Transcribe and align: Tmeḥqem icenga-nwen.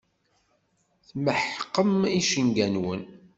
Tmeḥqem 1.07 1.99
icenga-nwen. 2.19 3.03